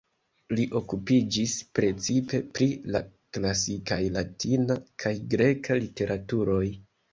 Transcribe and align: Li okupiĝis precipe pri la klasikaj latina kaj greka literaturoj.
Li 0.59 0.63
okupiĝis 0.77 1.53
precipe 1.79 2.39
pri 2.55 2.69
la 2.97 3.03
klasikaj 3.39 4.01
latina 4.17 4.81
kaj 5.07 5.15
greka 5.37 5.81
literaturoj. 5.85 6.67